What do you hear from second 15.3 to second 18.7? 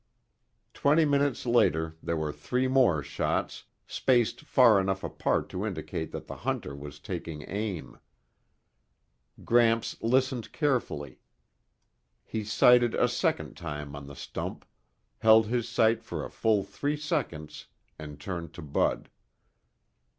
his sight for a full three seconds, and turned to